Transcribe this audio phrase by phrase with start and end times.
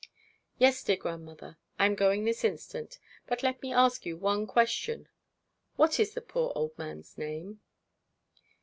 [0.57, 2.97] 'Yes, dear grandmother, I am going this instant.
[3.27, 5.07] But let me ask one question:
[5.75, 7.61] What is the poor old man's name?'